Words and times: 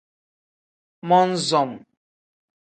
Mon-som. 1.07 1.71